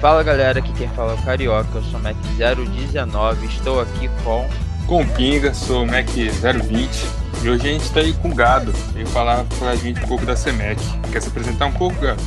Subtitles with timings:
[0.00, 4.46] Fala galera, aqui quem fala é o Carioca, eu sou Mac 019, estou aqui com.
[4.86, 7.06] Com o Pinga, sou o Mac 020
[7.42, 10.24] e hoje a gente está aí com o Gado, veio falar pra gente um pouco
[10.26, 10.80] da CEMEC.
[11.10, 12.22] Quer se apresentar um pouco, Gado?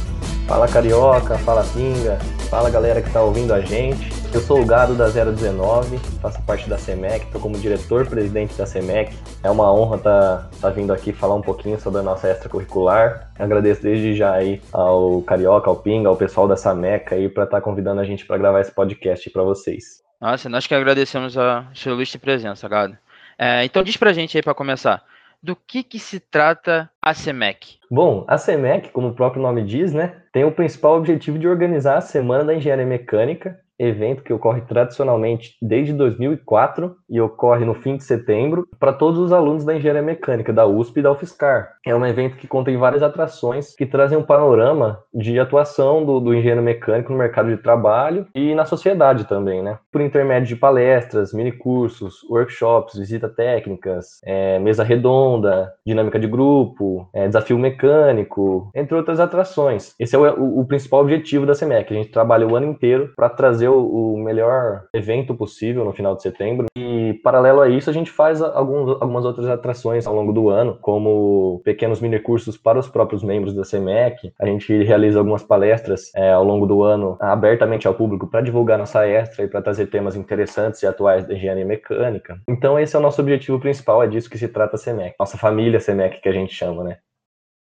[0.50, 2.18] Fala Carioca, fala Pinga,
[2.50, 4.10] fala galera que tá ouvindo a gente.
[4.34, 9.16] Eu sou o Gado da 019, faço parte da CEMEC, estou como diretor-presidente da CEMEC.
[9.44, 13.32] É uma honra estar tá, tá vindo aqui falar um pouquinho sobre a nossa extracurricular.
[13.38, 17.58] Agradeço desde já aí ao Carioca, ao Pinga, ao pessoal da SAMEC aí para estar
[17.58, 20.02] tá convidando a gente para gravar esse podcast para vocês.
[20.20, 22.98] Nossa, nós que agradecemos a sua ilustre presença, Gado.
[23.38, 25.04] É, então diz pra gente aí para começar,
[25.42, 27.80] do que, que se trata a CEMEC?
[27.90, 31.98] Bom, a CEMEC, como o próprio nome diz, né, tem o principal objetivo de organizar
[31.98, 37.96] a Semana da Engenharia Mecânica evento que ocorre tradicionalmente desde 2004 e ocorre no fim
[37.96, 41.74] de setembro para todos os alunos da engenharia mecânica da USP e da UFSCar.
[41.86, 46.34] É um evento que contém várias atrações que trazem um panorama de atuação do, do
[46.34, 49.80] engenheiro mecânico no mercado de trabalho e na sociedade também, né?
[49.92, 57.28] Por intermédio de palestras, minicursos, workshops, visitas técnicas, é, mesa redonda, dinâmica de grupo, é,
[57.28, 59.94] desafio mecânico, entre outras atrações.
[60.00, 61.94] Esse é o, o, o principal objetivo da SEMEC.
[61.94, 66.22] A gente trabalha o ano inteiro para trazer o, melhor evento possível no final de
[66.22, 66.68] setembro.
[66.78, 70.78] E, paralelo a isso, a gente faz alguns, algumas outras atrações ao longo do ano,
[70.82, 74.34] como pequenos minicursos para os próprios membros da CEMEC.
[74.40, 78.78] A gente realiza algumas palestras é, ao longo do ano abertamente ao público para divulgar
[78.78, 82.40] nossa extra e para trazer temas interessantes e atuais da engenharia mecânica.
[82.48, 85.16] Então, esse é o nosso objetivo principal, é disso que se trata a CEMEC.
[85.20, 86.98] Nossa família CEMEC, que a gente chama, né?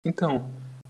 [0.07, 0.45] Então,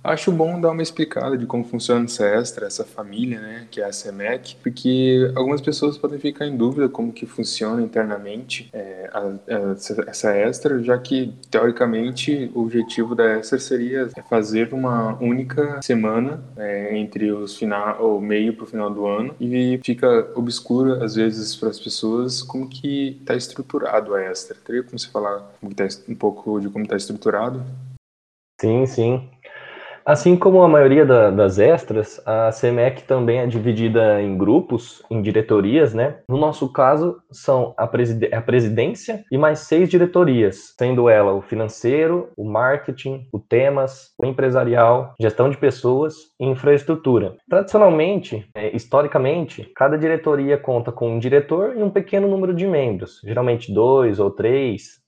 [0.04, 3.86] Acho bom dar uma explicada de como funciona essa extra, essa família, né, que é
[3.86, 9.20] a CEMEC, porque algumas pessoas podem ficar em dúvida como que funciona internamente é, a,
[9.20, 16.44] a, essa extra, já que, teoricamente, o objetivo da extra seria fazer uma única semana
[16.58, 21.14] é, entre os final, o meio para o final do ano e fica obscura, às
[21.14, 24.54] vezes, para as pessoas como que está estruturado a extra.
[24.62, 25.50] Teria como você falar
[26.06, 27.62] um pouco de como está estruturado?
[28.60, 29.33] Sim, sim.
[30.06, 35.22] Assim como a maioria da, das extras, a CEMEC também é dividida em grupos, em
[35.22, 36.18] diretorias, né?
[36.28, 41.40] No nosso caso, são a, preside a presidência e mais seis diretorias, sendo ela o
[41.40, 47.36] financeiro, o marketing, o temas, o empresarial, gestão de pessoas e infraestrutura.
[47.48, 53.22] Tradicionalmente, é, historicamente, cada diretoria conta com um diretor e um pequeno número de membros,
[53.24, 55.02] geralmente dois ou três,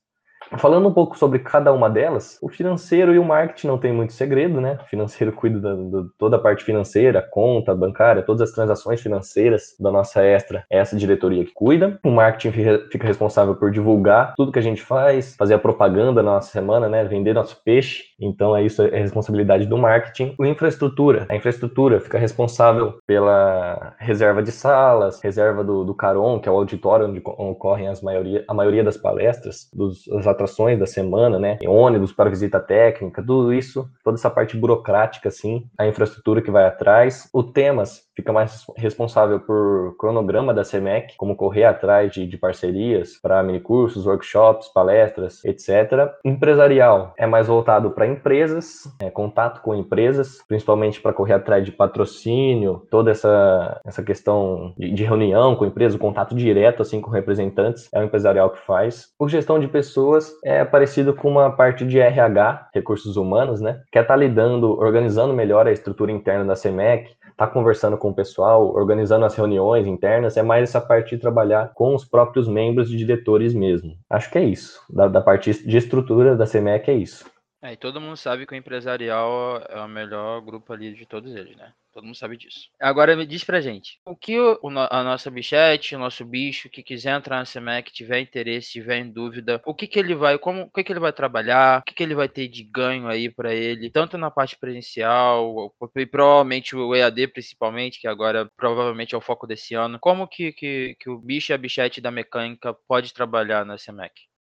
[0.59, 4.13] Falando um pouco sobre cada uma delas, o financeiro e o marketing não tem muito
[4.13, 4.79] segredo, né?
[4.83, 9.91] O financeiro cuida de toda a parte financeira, conta bancária, todas as transações financeiras da
[9.91, 11.99] nossa extra, é essa diretoria que cuida.
[12.05, 12.53] O marketing
[12.91, 16.89] fica, responsável por divulgar tudo que a gente faz, fazer a propaganda na nossa semana,
[16.89, 17.05] né?
[17.05, 18.05] Vender nosso peixe.
[18.21, 20.35] Então, é isso é responsabilidade do marketing.
[20.39, 26.49] O infraestrutura, a infraestrutura fica responsável pela reserva de salas, reserva do, do Caron, que
[26.49, 30.87] é o auditório onde ocorrem as maioria, a maioria das palestras, dos, das atrações da
[30.87, 31.59] semana, né?
[31.67, 36.65] Ônibus para visita técnica, tudo isso, toda essa parte burocrática, assim, a infraestrutura que vai
[36.65, 37.29] atrás.
[37.33, 43.19] O temas fica mais responsável por cronograma da CEMEC, como correr atrás de, de parcerias
[43.21, 46.11] para minicursos, workshops, palestras, etc.
[46.25, 51.73] Empresarial é mais voltado para empresas, é, contato com empresas, principalmente para correr atrás de
[51.73, 57.89] patrocínio, toda essa, essa questão de, de reunião com empresas, contato direto assim com representantes,
[57.93, 59.13] é o empresarial que faz.
[59.19, 63.83] Por gestão de pessoas é parecido com uma parte de RH, recursos humanos, né?
[63.91, 68.11] Que é estar tá lidando, organizando melhor a estrutura interna da CEMEC, tá conversando com
[68.11, 72.49] o pessoal, organizando as reuniões internas, é mais essa parte de trabalhar com os próprios
[72.49, 73.97] membros e diretores mesmo.
[74.09, 74.81] Acho que é isso.
[74.89, 77.31] Da, da parte de estrutura da CEMEC é isso.
[77.63, 81.35] É, e todo mundo sabe que o empresarial é o melhor grupo ali de todos
[81.35, 81.73] eles, né?
[81.97, 82.69] Todo mundo sabe disso.
[82.79, 84.59] Agora me diz pra gente, o que o,
[84.91, 89.11] a nossa bichete, o nosso bicho que quiser entrar na CEMEC, tiver interesse, tiver em
[89.11, 91.95] dúvida, o que que ele vai, como, o que que ele vai trabalhar, o que
[91.95, 96.77] que ele vai ter de ganho aí para ele, tanto na parte presencial, e provavelmente
[96.77, 101.09] o EAD principalmente, que agora provavelmente é o foco desse ano, como que, que, que
[101.09, 104.13] o bicho e a bichete da mecânica pode trabalhar na CEMEC?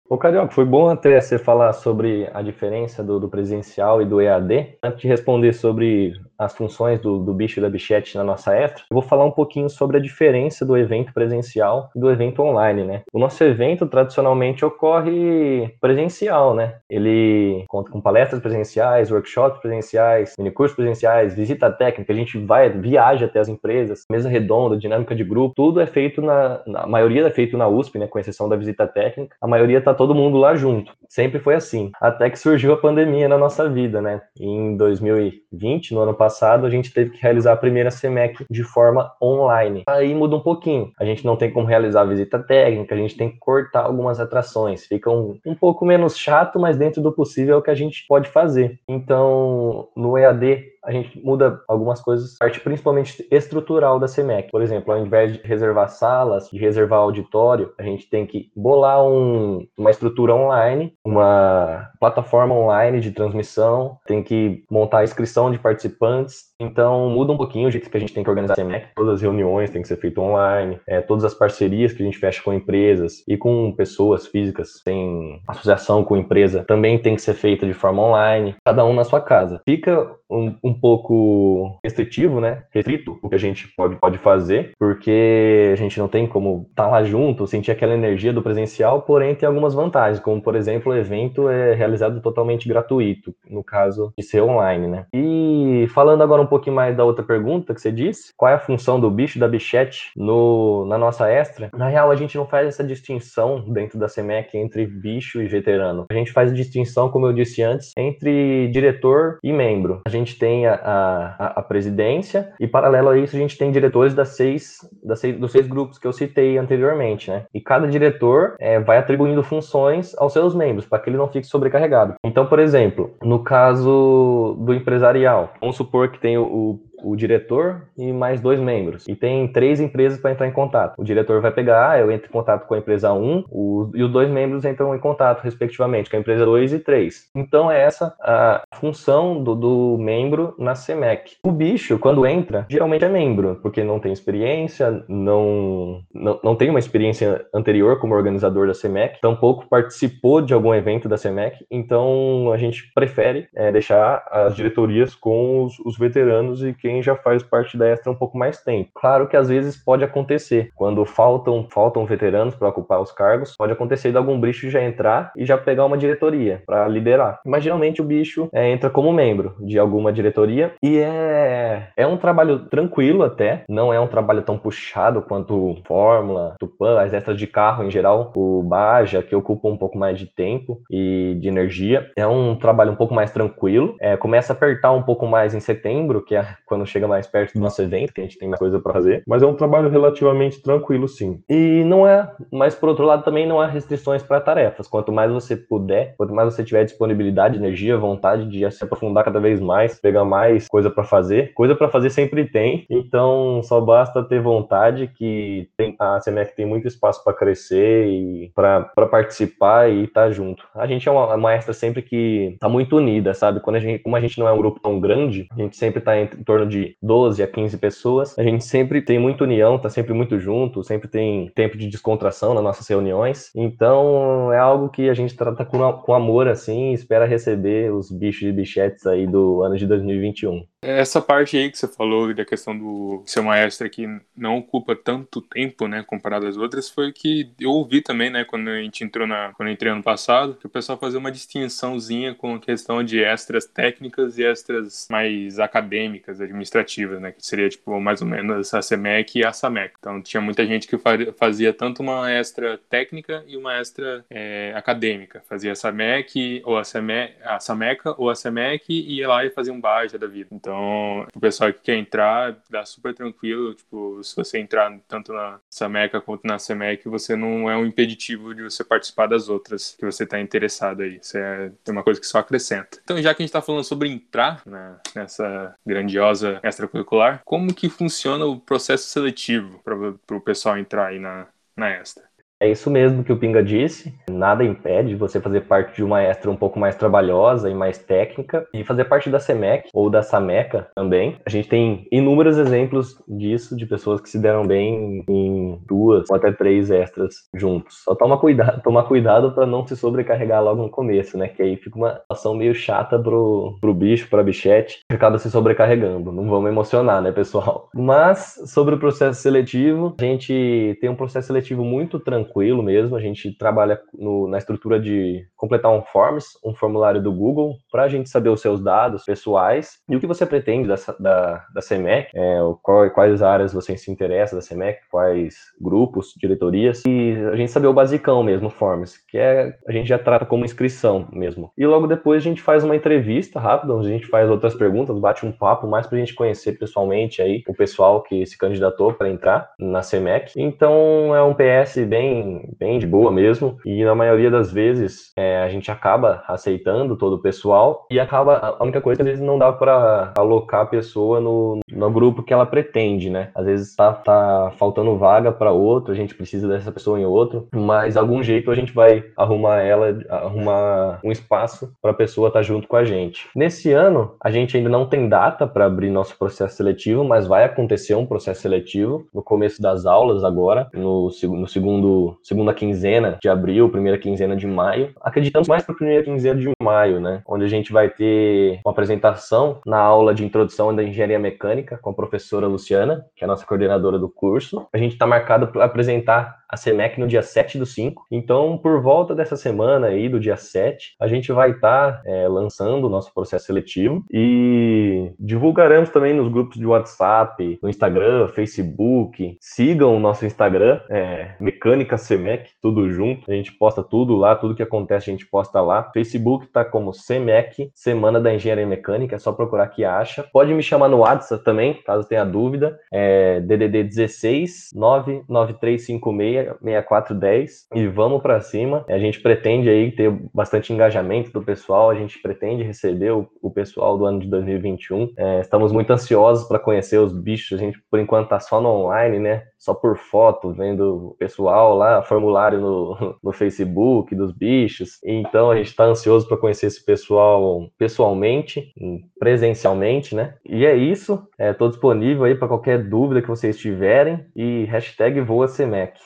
[0.09, 4.21] Ô, Carioca, foi bom até você falar sobre a diferença do, do presencial e do
[4.21, 4.77] EAD.
[4.83, 8.83] Antes de responder sobre as funções do, do bicho e da bichete na nossa extra,
[8.89, 12.83] eu vou falar um pouquinho sobre a diferença do evento presencial e do evento online,
[12.83, 13.01] né?
[13.11, 16.75] O nosso evento tradicionalmente ocorre presencial, né?
[16.89, 23.25] Ele conta com palestras presenciais, workshops presenciais, minicursos presenciais, visita técnica, a gente vai, viaja
[23.25, 27.31] até as empresas, mesa redonda, dinâmica de grupo, tudo é feito na, na maioria é
[27.31, 28.07] feito na USP, né?
[28.07, 30.93] Com exceção da visita técnica, a maioria tá todo mundo lá junto.
[31.07, 31.91] Sempre foi assim.
[32.01, 34.21] Até que surgiu a pandemia na nossa vida, né?
[34.39, 38.63] Em 2020, no ano passado, passado, a gente teve que realizar a primeira CMEC de
[38.63, 39.83] forma online.
[39.87, 40.91] Aí muda um pouquinho.
[40.97, 44.19] A gente não tem como realizar a visita técnica, a gente tem que cortar algumas
[44.19, 44.85] atrações.
[44.85, 48.05] Fica um, um pouco menos chato, mas dentro do possível é o que a gente
[48.07, 48.79] pode fazer.
[48.87, 54.51] Então, no EAD, a gente muda algumas coisas, parte principalmente estrutural da CEMEC.
[54.51, 59.05] Por exemplo, ao invés de reservar salas, de reservar auditório, a gente tem que bolar
[59.05, 65.57] um, uma estrutura online, uma plataforma online de transmissão, tem que montar a inscrição de
[65.57, 66.53] participantes.
[66.59, 68.87] Então, muda um pouquinho o jeito que a gente tem que organizar a CEMEC.
[68.95, 72.17] Todas as reuniões têm que ser feitas online, é, todas as parcerias que a gente
[72.17, 77.33] fecha com empresas e com pessoas físicas, tem associação com empresa, também tem que ser
[77.33, 79.61] feita de forma online, cada um na sua casa.
[79.65, 82.63] Fica um, um pouco restritivo, né?
[82.71, 86.85] Restrito o que a gente pode, pode fazer, porque a gente não tem como estar
[86.85, 90.91] tá lá junto, sentir aquela energia do presencial, porém tem algumas vantagens, como por exemplo,
[90.91, 95.05] o evento é realizado totalmente gratuito, no caso de ser online, né?
[95.13, 98.59] E falando agora um pouquinho mais da outra pergunta que você disse, qual é a
[98.59, 101.69] função do bicho da bichete no, na nossa extra?
[101.75, 106.05] Na real, a gente não faz essa distinção dentro da CEMEC entre bicho e veterano.
[106.09, 110.01] A gente faz a distinção, como eu disse antes, entre diretor e membro.
[110.05, 113.71] A gente gente tem a, a, a, presidência e, paralelo a isso, a gente tem
[113.71, 117.45] diretores das seis, das seis, dos seis grupos que eu citei anteriormente, né?
[117.53, 121.47] E cada diretor é, vai atribuindo funções aos seus membros, para que ele não fique
[121.47, 122.15] sobrecarregado.
[122.23, 127.83] Então, por exemplo, no caso do empresarial, vamos supor que tem o, o o diretor
[127.97, 129.07] e mais dois membros.
[129.07, 130.99] E tem três empresas para entrar em contato.
[130.99, 134.03] O diretor vai pegar, ah, eu entro em contato com a empresa 1, o, e
[134.03, 137.29] os dois membros entram em contato, respectivamente, com a empresa 2 e 3.
[137.35, 141.37] Então é essa a função do, do membro na CEMEC.
[141.43, 146.69] O bicho, quando entra, geralmente é membro, porque não tem experiência, não, não, não tem
[146.69, 152.51] uma experiência anterior como organizador da CEMEC, tampouco participou de algum evento da CEMEC, então
[152.51, 157.43] a gente prefere é, deixar as diretorias com os, os veteranos e quem já faz
[157.43, 158.91] parte da extra um pouco mais tempo.
[158.95, 163.73] Claro que às vezes pode acontecer, quando faltam, faltam veteranos para ocupar os cargos, pode
[163.73, 167.39] acontecer de algum bicho já entrar e já pegar uma diretoria para liderar.
[167.45, 172.17] Mas geralmente o bicho é, entra como membro de alguma diretoria e é, é um
[172.17, 177.47] trabalho tranquilo até, não é um trabalho tão puxado quanto Fórmula, Tupã, as extras de
[177.47, 182.11] carro em geral, o Baja, que ocupa um pouco mais de tempo e de energia.
[182.15, 185.59] É um trabalho um pouco mais tranquilo, é, começa a apertar um pouco mais em
[185.59, 188.47] setembro, que é quando quando chega mais perto do nosso evento, que a gente tem
[188.47, 189.23] mais coisa para fazer.
[189.25, 191.39] Mas é um trabalho relativamente tranquilo, sim.
[191.49, 194.87] E não é, mas por outro lado também não há restrições para tarefas.
[194.87, 199.39] Quanto mais você puder, quanto mais você tiver disponibilidade, energia, vontade de se aprofundar cada
[199.39, 201.53] vez mais, pegar mais coisa para fazer.
[201.53, 206.65] Coisa para fazer sempre tem, então só basta ter vontade que tem, a CMF tem
[206.65, 210.67] muito espaço para crescer e para participar e estar tá junto.
[210.75, 213.59] A gente é uma, extra sempre que tá muito unida, sabe?
[213.59, 216.01] Quando a gente, como a gente não é um grupo tão grande, a gente sempre
[216.01, 218.37] tá em, em torno de de 12 a 15 pessoas.
[218.37, 222.53] A gente sempre tem muita união, tá sempre muito junto, sempre tem tempo de descontração
[222.53, 223.51] nas nossas reuniões.
[223.55, 228.11] Então é algo que a gente trata com, com amor assim e espera receber os
[228.11, 230.72] bichos e bichetes aí do ano de 2021.
[230.83, 234.95] Essa parte aí que você falou da questão do ser uma extra que não ocupa
[234.95, 239.03] tanto tempo, né, comparado às outras, foi que eu ouvi também, né, quando a gente
[239.03, 242.59] entrou na, quando eu entrei ano passado, que o pessoal fazia uma distinçãozinha com a
[242.59, 248.27] questão de extras técnicas e extras mais acadêmicas, administrativas, né, que seria tipo mais ou
[248.27, 249.93] menos a CEMEC e a SAMEC.
[249.97, 250.97] Então tinha muita gente que
[251.37, 256.83] fazia tanto uma extra técnica e uma extra é, acadêmica, fazia a SAMEC ou a,
[256.83, 260.49] SEMEC, a SAMECA ou a SEMEC e ia lá e fazia um baja da vida.
[260.51, 263.75] Então então, o pessoal que quer entrar, dá super tranquilo.
[263.75, 268.55] Tipo, se você entrar tanto na Sameca quanto na Semec, você não é um impeditivo
[268.55, 271.19] de você participar das outras que você está interessado aí.
[271.21, 272.99] Isso é, uma coisa que só acrescenta.
[273.03, 277.89] Então, já que a gente está falando sobre entrar né, nessa grandiosa extracurricular, como que
[277.89, 282.23] funciona o processo seletivo para o pessoal entrar aí na, na extra?
[282.63, 284.13] É isso mesmo que o Pinga disse.
[284.31, 288.65] Nada impede você fazer parte de uma extra um pouco mais trabalhosa e mais técnica
[288.73, 291.35] e fazer parte da SEMEC ou da SAMECA também.
[291.45, 296.37] A gente tem inúmeros exemplos disso, de pessoas que se deram bem em duas ou
[296.37, 298.01] até três extras juntos.
[298.05, 301.49] Só toma cuidado, tomar cuidado para não se sobrecarregar logo no começo, né?
[301.49, 305.51] Que aí fica uma situação meio chata pro, pro bicho, pra bichete, que acaba se
[305.51, 306.31] sobrecarregando.
[306.31, 307.89] Não vamos emocionar, né, pessoal?
[307.93, 313.15] Mas sobre o processo seletivo, a gente tem um processo seletivo muito tranquilo tranquilo mesmo.
[313.15, 318.05] A gente trabalha no, na estrutura de completar um forms, um formulário do Google, para
[318.05, 321.79] a gente saber os seus dados pessoais e o que você pretende da, da, da
[321.81, 327.55] CEMEC, é, qual, quais áreas você se interessa da CEMEC, quais grupos, diretorias, e a
[327.55, 331.71] gente saber o basicão mesmo, forms, que é a gente já trata como inscrição mesmo.
[331.77, 335.19] E logo depois a gente faz uma entrevista rápida, onde a gente faz outras perguntas,
[335.19, 339.13] bate um papo mais para a gente conhecer pessoalmente aí o pessoal que se candidatou
[339.13, 340.53] para entrar na CEMEC.
[340.57, 345.61] Então é um PS bem, bem de boa mesmo, e na maioria das vezes é,
[345.61, 349.37] a gente acaba aceitando todo o pessoal e acaba, a única coisa é que às
[349.37, 353.49] vezes não dá para alocar a pessoa no, no grupo que ela pretende, né?
[353.55, 357.67] Às vezes tá, tá faltando vaga para outro, a gente precisa dessa pessoa em outro,
[357.73, 362.59] mas algum jeito a gente vai arrumar ela, arrumar um espaço para a pessoa estar
[362.59, 363.47] tá junto com a gente.
[363.55, 367.63] Nesse ano, a gente ainda não tem data para abrir nosso processo seletivo, mas vai
[367.63, 373.49] acontecer um processo seletivo no começo das aulas agora, no, no segundo segunda quinzena de
[373.49, 375.11] abril, primeira quinzena de maio.
[375.21, 377.41] Acreditamos mais para a primeira quinzena de maio, né?
[377.47, 382.13] Onde gente vai ter uma apresentação na aula de introdução da engenharia mecânica com a
[382.13, 384.87] professora Luciana, que é a nossa coordenadora do curso.
[384.93, 388.25] A gente está marcado para apresentar a CEMEC no dia 7 do 5.
[388.31, 392.47] Então, por volta dessa semana aí, do dia 7, a gente vai estar tá, é,
[392.47, 399.55] lançando o nosso processo seletivo e divulgaremos também nos grupos de WhatsApp, no Instagram, Facebook.
[399.61, 403.51] Sigam o nosso Instagram, é, Mecânica CEMEC, tudo junto.
[403.51, 406.09] A gente posta tudo lá, tudo que acontece a gente posta lá.
[406.11, 410.43] Facebook tá como CEMEC, Semana da Engenharia Mecânica, é só procurar que acha.
[410.51, 412.97] Pode me chamar no WhatsApp também, caso tenha dúvida.
[413.11, 419.05] É DDD 16 99356 6410 e vamos para cima.
[419.07, 423.71] A gente pretende aí ter bastante engajamento do pessoal, a gente pretende receber o, o
[423.71, 425.33] pessoal do ano de 2021.
[425.37, 428.89] É, estamos muito ansiosos para conhecer os bichos, a gente por enquanto tá só no
[428.89, 429.63] online, né?
[429.77, 435.19] Só por foto, vendo o pessoal lá, formulário no, no Facebook dos bichos.
[435.23, 438.93] Então a gente está ansioso para conhecer esse pessoal pessoalmente,
[439.39, 440.55] presencialmente, né?
[440.65, 441.47] E é isso.
[441.59, 446.19] Estou é, disponível aí para qualquer dúvida que vocês tiverem e hashtag VoaCemec.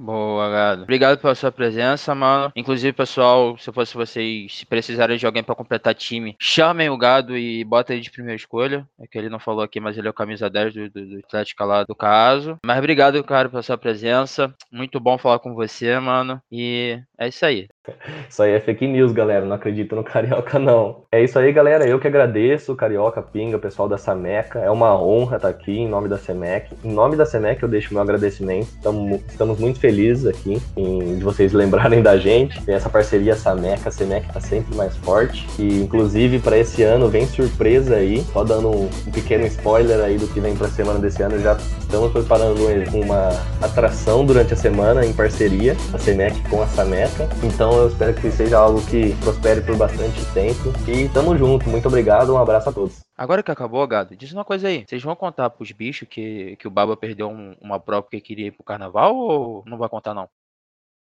[0.00, 0.82] Boa, Gado.
[0.84, 2.52] Obrigado pela sua presença, mano.
[2.54, 7.36] Inclusive, pessoal, se fosse vocês, se precisarem de alguém para completar time, chamem o Gado
[7.36, 8.86] e bota ele de primeira escolha.
[9.00, 11.18] É que ele não falou aqui, mas ele é o camisa 10 do, do, do
[11.18, 12.56] Atlético lá do caso.
[12.64, 14.54] Mas obrigado, cara, pela sua presença.
[14.70, 16.40] Muito bom falar com você, mano.
[16.50, 17.66] E é isso aí.
[18.28, 19.46] Isso aí é fake news, galera.
[19.46, 21.04] Não acredito no Carioca, não.
[21.10, 21.88] É isso aí, galera.
[21.88, 24.58] Eu que agradeço, Carioca, Pinga, pessoal da Sameca.
[24.58, 26.74] É uma honra estar aqui em nome da Semec.
[26.84, 28.66] Em nome da Semec, eu deixo meu agradecimento.
[28.66, 29.87] Estamos, estamos muito felizes
[30.28, 32.62] aqui em, de vocês lembrarem da gente.
[32.62, 33.88] Tem essa parceria Sameca.
[33.88, 35.46] A Semec está sempre mais forte.
[35.58, 38.24] E, inclusive, para esse ano, vem surpresa aí.
[38.32, 41.40] Só dando um, pequeno spoiler aí do que vem para a semana desse ano.
[41.40, 42.60] Já estamos preparando
[42.94, 43.30] uma
[43.60, 47.28] atração durante a semana em parceria, a Semec com a Sameca.
[47.42, 50.72] Então, eu espero que seja algo que prospere por bastante tempo.
[50.86, 51.68] E tamo junto.
[51.68, 52.32] Muito obrigado.
[52.32, 53.07] Um abraço a todos.
[53.18, 54.86] Agora que acabou, gado, diz uma coisa aí.
[54.86, 58.46] Vocês vão contar pros bichos que, que o Baba perdeu um, uma prova porque queria
[58.46, 60.30] ir pro carnaval ou não vai contar, não?